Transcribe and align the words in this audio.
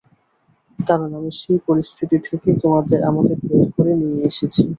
কারণ, 0.79 1.09
আমি 1.19 1.31
সেই 1.39 1.59
পরিস্থিতি 1.67 2.17
থেকে 2.25 2.49
আমাদের 3.09 3.35
বের 3.41 3.65
করে 3.75 3.93
নিয়ে 4.01 4.19
এসেছি। 4.29 4.61